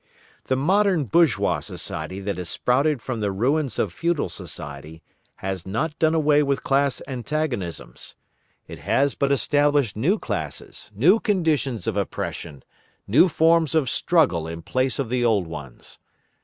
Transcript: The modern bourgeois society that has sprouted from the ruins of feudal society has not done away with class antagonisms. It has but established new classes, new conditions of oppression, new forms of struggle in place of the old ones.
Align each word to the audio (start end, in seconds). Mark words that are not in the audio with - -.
The 0.45 0.55
modern 0.55 1.03
bourgeois 1.05 1.59
society 1.59 2.19
that 2.21 2.39
has 2.39 2.49
sprouted 2.49 3.03
from 3.03 3.19
the 3.19 3.31
ruins 3.31 3.77
of 3.77 3.93
feudal 3.93 4.29
society 4.29 5.03
has 5.45 5.67
not 5.67 5.99
done 5.99 6.15
away 6.15 6.41
with 6.41 6.63
class 6.63 7.03
antagonisms. 7.07 8.15
It 8.67 8.79
has 8.79 9.13
but 9.13 9.31
established 9.31 9.95
new 9.95 10.17
classes, 10.17 10.89
new 10.95 11.19
conditions 11.19 11.85
of 11.85 11.97
oppression, 11.97 12.63
new 13.05 13.27
forms 13.27 13.75
of 13.75 13.91
struggle 13.91 14.47
in 14.47 14.63
place 14.63 14.97
of 14.97 15.09
the 15.09 15.23
old 15.23 15.45
ones. 15.45 15.99